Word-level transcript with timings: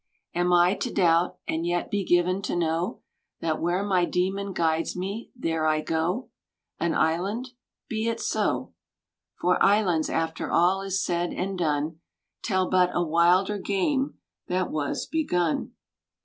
Am 0.33 0.51
I 0.51 0.73
to 0.77 0.91
doubt 0.91 1.37
and 1.47 1.63
yet 1.63 1.91
be 1.91 2.03
given 2.03 2.41
to 2.41 2.55
know 2.55 3.01
That 3.39 3.61
where 3.61 3.83
my 3.83 4.05
demon 4.05 4.51
guides 4.51 4.95
me, 4.97 5.29
there 5.35 5.67
I 5.67 5.81
go?— 5.81 6.31
An 6.79 6.95
island 6.95 7.49
7 7.49 7.57
Be 7.87 8.07
it 8.07 8.19
so. 8.19 8.73
For 9.39 9.61
islands, 9.61 10.09
after 10.09 10.49
all 10.49 10.81
is 10.81 11.05
said 11.05 11.33
and 11.33 11.55
done. 11.55 11.99
Tell 12.43 12.67
but 12.67 12.89
a 12.95 13.03
wilder 13.03 13.59
game 13.59 14.15
that 14.47 14.71
was 14.71 15.05
begun. 15.05 15.73